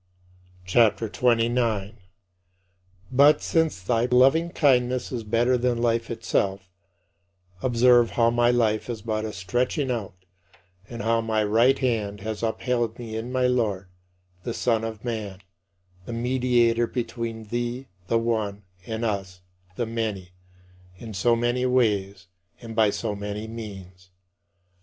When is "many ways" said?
21.35-22.25